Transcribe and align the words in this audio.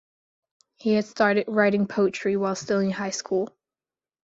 He 0.77 0.93
had 0.95 1.05
started 1.05 1.45
writing 1.47 1.85
poetry 1.85 2.35
while 2.35 2.55
still 2.55 2.79
in 2.79 2.89
high 2.89 3.11
school. 3.11 3.55